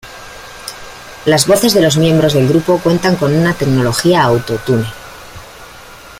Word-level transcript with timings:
Las 1.25 1.45
voces 1.45 1.75
de 1.75 1.81
los 1.83 1.97
miembros 1.97 2.33
del 2.33 2.47
grupo 2.47 2.79
cuentan 2.79 3.15
con 3.17 3.43
la 3.43 3.53
tecnología 3.53 4.23
auto-tune. 4.23 4.87